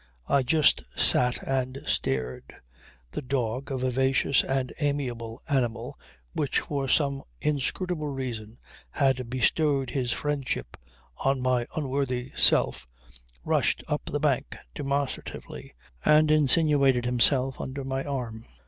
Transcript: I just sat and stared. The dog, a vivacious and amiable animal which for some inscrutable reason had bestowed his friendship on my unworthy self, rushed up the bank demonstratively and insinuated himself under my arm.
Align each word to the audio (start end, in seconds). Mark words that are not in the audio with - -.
I 0.27 0.41
just 0.41 0.81
sat 0.97 1.43
and 1.43 1.83
stared. 1.85 2.55
The 3.11 3.21
dog, 3.21 3.69
a 3.69 3.77
vivacious 3.77 4.43
and 4.43 4.73
amiable 4.79 5.41
animal 5.47 5.95
which 6.33 6.59
for 6.61 6.89
some 6.89 7.21
inscrutable 7.39 8.07
reason 8.11 8.57
had 8.89 9.29
bestowed 9.29 9.91
his 9.91 10.11
friendship 10.11 10.75
on 11.17 11.39
my 11.39 11.67
unworthy 11.75 12.31
self, 12.35 12.87
rushed 13.45 13.83
up 13.87 14.01
the 14.05 14.19
bank 14.19 14.57
demonstratively 14.73 15.75
and 16.03 16.31
insinuated 16.31 17.05
himself 17.05 17.61
under 17.61 17.83
my 17.83 18.03
arm. 18.03 18.47